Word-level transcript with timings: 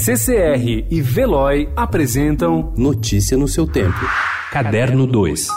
CCR 0.00 0.86
e 0.88 1.02
Veloy 1.02 1.68
apresentam 1.74 2.72
Notícia 2.76 3.36
no 3.36 3.48
seu 3.48 3.66
tempo. 3.66 3.98
Caderno 4.52 5.08
2. 5.08 5.48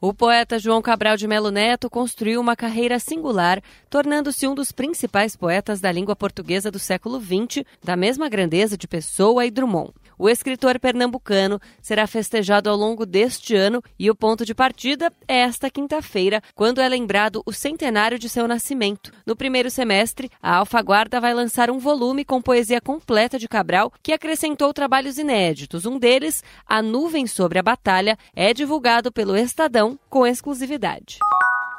O 0.00 0.14
poeta 0.14 0.58
João 0.58 0.80
Cabral 0.80 1.18
de 1.18 1.28
Melo 1.28 1.50
Neto 1.50 1.90
construiu 1.90 2.40
uma 2.40 2.56
carreira 2.56 2.98
singular, 2.98 3.62
tornando-se 3.90 4.46
um 4.46 4.54
dos 4.54 4.72
principais 4.72 5.36
poetas 5.36 5.82
da 5.82 5.92
língua 5.92 6.16
portuguesa 6.16 6.70
do 6.70 6.78
século 6.78 7.20
XX, 7.20 7.62
da 7.84 7.94
mesma 7.94 8.28
grandeza 8.30 8.76
de 8.76 8.88
Pessoa 8.88 9.44
e 9.44 9.50
Drummond. 9.50 9.92
O 10.18 10.28
escritor 10.28 10.78
pernambucano 10.78 11.60
será 11.80 12.06
festejado 12.06 12.70
ao 12.70 12.76
longo 12.76 13.04
deste 13.04 13.54
ano 13.54 13.82
e 13.98 14.10
o 14.10 14.14
ponto 14.14 14.44
de 14.44 14.54
partida 14.54 15.12
é 15.26 15.38
esta 15.38 15.70
quinta-feira, 15.70 16.42
quando 16.54 16.80
é 16.80 16.88
lembrado 16.88 17.42
o 17.44 17.52
centenário 17.52 18.18
de 18.18 18.28
seu 18.28 18.46
nascimento. 18.46 19.12
No 19.26 19.36
primeiro 19.36 19.70
semestre, 19.70 20.30
a 20.42 20.56
Alfaguarda 20.56 21.20
vai 21.20 21.34
lançar 21.34 21.70
um 21.70 21.78
volume 21.78 22.24
com 22.24 22.40
poesia 22.40 22.80
completa 22.80 23.38
de 23.38 23.48
Cabral, 23.48 23.92
que 24.02 24.12
acrescentou 24.12 24.72
trabalhos 24.72 25.18
inéditos. 25.18 25.86
Um 25.86 25.98
deles, 25.98 26.42
A 26.66 26.80
Nuvem 26.80 27.26
sobre 27.26 27.58
a 27.58 27.62
Batalha, 27.62 28.16
é 28.34 28.54
divulgado 28.54 29.10
pelo 29.10 29.36
Estadão 29.36 29.98
com 30.08 30.26
exclusividade. 30.26 31.18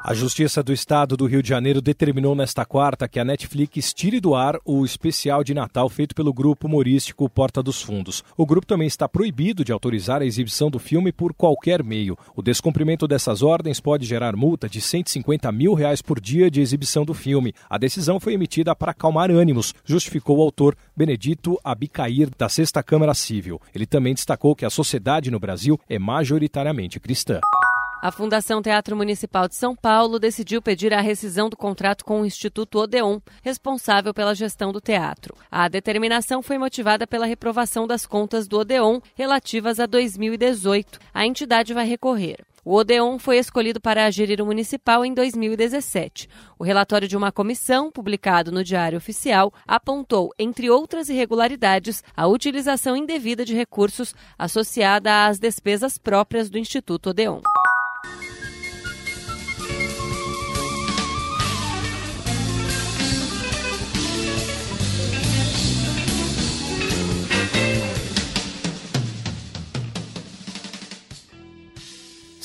A 0.02 0.14
Justiça 0.14 0.62
do 0.62 0.72
Estado 0.72 1.16
do 1.16 1.26
Rio 1.26 1.42
de 1.42 1.48
Janeiro 1.48 1.80
determinou 1.80 2.34
nesta 2.34 2.64
quarta 2.64 3.08
que 3.08 3.18
a 3.18 3.24
Netflix 3.24 3.92
tire 3.92 4.20
do 4.20 4.34
ar 4.34 4.56
o 4.64 4.84
especial 4.84 5.42
de 5.42 5.52
Natal 5.52 5.88
feito 5.88 6.14
pelo 6.14 6.32
grupo 6.32 6.68
humorístico 6.68 7.28
Porta 7.28 7.60
dos 7.62 7.82
Fundos. 7.82 8.22
O 8.36 8.46
grupo 8.46 8.66
também 8.66 8.86
está 8.86 9.08
proibido 9.08 9.64
de 9.64 9.72
autorizar 9.72 10.22
a 10.22 10.24
exibição 10.24 10.70
do 10.70 10.78
filme 10.78 11.10
por 11.10 11.34
qualquer 11.34 11.82
meio. 11.82 12.16
O 12.36 12.42
descumprimento 12.42 13.08
dessas 13.08 13.42
ordens 13.42 13.80
pode 13.80 14.06
gerar 14.06 14.36
multa 14.36 14.68
de 14.68 14.80
150 14.80 15.50
mil 15.50 15.74
reais 15.74 16.00
por 16.00 16.20
dia 16.20 16.50
de 16.50 16.60
exibição 16.60 17.04
do 17.04 17.14
filme. 17.14 17.52
A 17.68 17.76
decisão 17.76 18.20
foi 18.20 18.34
emitida 18.34 18.76
para 18.76 18.92
acalmar 18.92 19.30
ânimos, 19.30 19.74
justificou 19.84 20.38
o 20.38 20.42
autor 20.42 20.76
Benedito 20.96 21.58
Abicair, 21.64 22.30
da 22.38 22.48
Sexta 22.48 22.82
Câmara 22.82 23.14
Civil. 23.14 23.60
Ele 23.74 23.86
também 23.86 24.14
destacou 24.14 24.54
que 24.54 24.64
a 24.64 24.70
sociedade 24.70 25.30
no 25.30 25.40
Brasil 25.40 25.80
é 25.88 25.98
majoritariamente 25.98 27.00
cristã. 27.00 27.40
A 28.02 28.12
Fundação 28.12 28.60
Teatro 28.60 28.94
Municipal 28.94 29.48
de 29.48 29.54
São 29.54 29.74
Paulo 29.74 30.18
decidiu 30.18 30.60
pedir 30.60 30.92
a 30.92 31.00
rescisão 31.00 31.48
do 31.48 31.56
contrato 31.56 32.04
com 32.04 32.20
o 32.20 32.26
Instituto 32.26 32.78
Odeon, 32.78 33.20
responsável 33.42 34.12
pela 34.12 34.34
gestão 34.34 34.70
do 34.70 34.80
teatro. 34.80 35.34
A 35.50 35.66
determinação 35.66 36.42
foi 36.42 36.58
motivada 36.58 37.06
pela 37.06 37.26
reprovação 37.26 37.86
das 37.86 38.06
contas 38.06 38.46
do 38.46 38.58
Odeon 38.58 39.00
relativas 39.14 39.80
a 39.80 39.86
2018. 39.86 40.98
A 41.12 41.26
entidade 41.26 41.72
vai 41.72 41.86
recorrer. 41.86 42.36
O 42.66 42.74
Odeon 42.74 43.16
foi 43.16 43.38
escolhido 43.38 43.80
para 43.80 44.10
gerir 44.10 44.42
o 44.42 44.46
municipal 44.46 45.04
em 45.04 45.14
2017. 45.14 46.28
O 46.58 46.64
relatório 46.64 47.06
de 47.06 47.16
uma 47.16 47.30
comissão, 47.30 47.92
publicado 47.92 48.50
no 48.50 48.64
Diário 48.64 48.98
Oficial, 48.98 49.54
apontou, 49.64 50.34
entre 50.36 50.68
outras 50.68 51.08
irregularidades, 51.08 52.02
a 52.16 52.26
utilização 52.26 52.96
indevida 52.96 53.44
de 53.44 53.54
recursos 53.54 54.14
associada 54.36 55.26
às 55.26 55.38
despesas 55.38 55.96
próprias 55.96 56.50
do 56.50 56.58
Instituto 56.58 57.10
Odeon. 57.10 57.40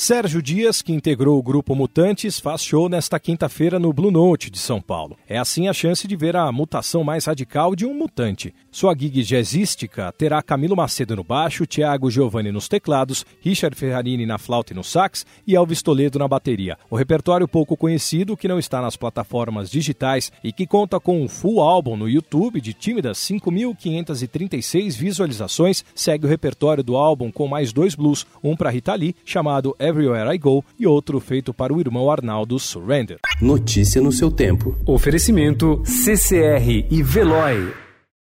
Sérgio 0.04 0.42
Dias, 0.42 0.82
que 0.82 0.92
integrou 0.92 1.38
o 1.38 1.44
grupo 1.44 1.76
Mutantes, 1.76 2.40
faz 2.40 2.64
show 2.64 2.90
nesta 2.90 3.20
quinta-feira 3.20 3.78
no 3.78 3.94
Blue 3.94 4.10
Note 4.10 4.50
de 4.50 4.58
São 4.58 4.82
Paulo. 4.82 5.16
É 5.30 5.38
assim 5.38 5.68
a 5.68 5.74
chance 5.74 6.08
de 6.08 6.16
ver 6.16 6.36
a 6.36 6.52
mutação 6.52 7.04
mais 7.04 7.26
radical 7.26 7.76
de 7.76 7.86
um 7.86 7.94
mutante. 7.94 8.52
Sua 8.72 8.96
gig 8.98 9.22
jazzística 9.22 10.14
terá 10.18 10.42
Camilo 10.42 10.78
Macedo 10.78 11.14
no 11.14 11.26
baixo, 11.26 11.68
Thiago 11.68 12.10
Giovanni 12.10 12.54
nos 12.54 12.70
teclados, 12.70 13.26
Richard 13.42 13.76
Ferrarini 13.76 14.26
na 14.26 14.38
flauta 14.38 14.72
e 14.72 14.76
no 14.76 14.82
sax 14.82 15.26
e 15.46 15.56
Elvis 15.56 15.82
Toledo 15.82 16.18
na 16.18 16.26
bateria. 16.26 16.78
O 16.90 16.96
repertório 16.96 17.50
pouco 17.50 17.76
conhecido, 17.76 18.38
que 18.38 18.48
não 18.48 18.58
está 18.58 18.82
nas 18.82 18.96
plataformas 18.96 19.70
digitais 19.70 20.32
e 20.42 20.54
que 20.54 20.66
conta 20.66 21.02
com 21.02 21.22
um 21.22 21.28
full 21.28 21.60
álbum 21.62 21.98
no 21.98 22.08
YouTube 22.08 22.62
de 22.62 22.74
tímidas 22.74 23.18
5.536 23.18 24.98
visualizações, 24.98 25.84
segue 25.94 26.26
o 26.26 26.30
repertório 26.30 26.82
do 26.82 26.96
álbum 26.96 27.30
com 27.30 27.50
mais 27.50 27.74
dois 27.74 27.94
blues, 27.94 28.26
um 28.42 28.56
para 28.56 28.70
Rita 28.70 28.96
Lee, 28.96 29.14
chamado 29.26 29.76
Everywhere 29.78 30.34
I 30.34 30.38
Go 30.38 30.64
e 30.80 30.88
outro 30.88 31.20
feito 31.20 31.54
para 31.54 31.74
o 31.74 31.82
irmão 31.82 32.10
Arnaldo 32.10 32.58
Surrender. 32.58 33.20
Notícia 33.42 34.02
no 34.02 34.14
seu 34.14 34.32
tempo. 34.32 34.78
Oferecimento 34.86 35.82
CCR 35.84 36.88
e 36.90 37.04
Veloy. 37.04 37.81